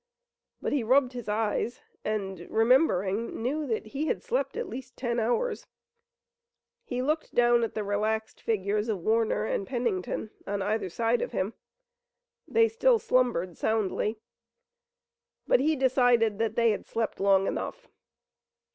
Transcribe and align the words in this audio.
But 0.63 0.73
he 0.73 0.81
rubbed 0.83 1.13
his 1.13 1.29
eyes 1.29 1.81
and, 2.03 2.47
remembering, 2.49 3.39
knew 3.43 3.67
that 3.67 3.85
he 3.85 4.07
had 4.07 4.23
slept 4.23 4.57
at 4.57 4.67
least 4.67 4.97
ten 4.97 5.19
hours. 5.19 5.67
He 6.83 7.03
looked 7.03 7.35
down 7.35 7.63
at 7.63 7.75
the 7.75 7.83
relaxed 7.83 8.41
figures 8.41 8.89
of 8.89 8.97
Warner 9.03 9.45
and 9.45 9.67
Pennington 9.67 10.31
on 10.47 10.63
either 10.63 10.89
side 10.89 11.21
of 11.21 11.33
him. 11.33 11.53
They 12.47 12.67
still 12.67 12.97
slumbered 12.97 13.57
soundly, 13.59 14.17
but 15.47 15.59
he 15.59 15.75
decided 15.75 16.39
that 16.39 16.55
they 16.55 16.71
had 16.71 16.87
slept 16.87 17.19
long 17.19 17.45
enough. 17.45 17.87